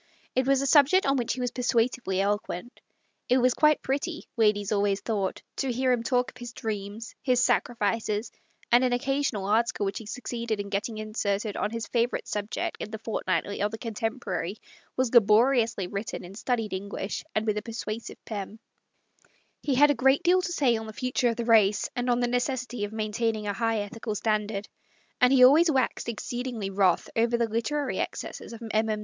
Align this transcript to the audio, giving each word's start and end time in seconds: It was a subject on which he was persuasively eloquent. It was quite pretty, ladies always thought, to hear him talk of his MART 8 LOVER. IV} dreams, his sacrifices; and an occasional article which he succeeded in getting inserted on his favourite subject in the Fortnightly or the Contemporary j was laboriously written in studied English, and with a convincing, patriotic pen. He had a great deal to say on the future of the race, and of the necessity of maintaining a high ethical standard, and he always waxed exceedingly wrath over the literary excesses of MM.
It 0.33 0.47
was 0.47 0.63
a 0.63 0.65
subject 0.65 1.05
on 1.05 1.15
which 1.15 1.33
he 1.33 1.41
was 1.41 1.51
persuasively 1.51 2.21
eloquent. 2.21 2.73
It 3.29 3.37
was 3.37 3.53
quite 3.53 3.83
pretty, 3.83 4.25
ladies 4.35 4.71
always 4.71 4.99
thought, 4.99 5.43
to 5.57 5.71
hear 5.71 5.91
him 5.91 6.01
talk 6.01 6.31
of 6.31 6.37
his 6.37 6.55
MART 6.55 6.57
8 6.57 6.65
LOVER. 6.65 6.71
IV} 6.71 6.87
dreams, 6.91 7.15
his 7.21 7.43
sacrifices; 7.45 8.31
and 8.71 8.83
an 8.83 8.93
occasional 8.93 9.45
article 9.45 9.85
which 9.85 9.99
he 9.99 10.07
succeeded 10.07 10.59
in 10.59 10.69
getting 10.71 10.97
inserted 10.97 11.55
on 11.55 11.69
his 11.69 11.85
favourite 11.85 12.27
subject 12.27 12.77
in 12.81 12.89
the 12.89 12.97
Fortnightly 12.97 13.61
or 13.61 13.69
the 13.69 13.77
Contemporary 13.77 14.53
j 14.55 14.59
was 14.97 15.13
laboriously 15.13 15.85
written 15.85 16.23
in 16.25 16.33
studied 16.33 16.73
English, 16.73 17.23
and 17.35 17.45
with 17.45 17.59
a 17.59 17.61
convincing, 17.61 18.15
patriotic 18.25 18.25
pen. 18.25 18.59
He 19.61 19.75
had 19.75 19.91
a 19.91 19.93
great 19.93 20.23
deal 20.23 20.41
to 20.41 20.51
say 20.51 20.77
on 20.77 20.87
the 20.87 20.93
future 20.93 21.29
of 21.29 21.35
the 21.35 21.45
race, 21.45 21.87
and 21.95 22.09
of 22.09 22.19
the 22.19 22.27
necessity 22.27 22.85
of 22.85 22.91
maintaining 22.91 23.45
a 23.45 23.53
high 23.53 23.81
ethical 23.81 24.15
standard, 24.15 24.67
and 25.21 25.31
he 25.31 25.43
always 25.45 25.69
waxed 25.69 26.09
exceedingly 26.09 26.71
wrath 26.71 27.07
over 27.15 27.37
the 27.37 27.47
literary 27.47 27.99
excesses 27.99 28.51
of 28.51 28.61
MM. 28.61 28.99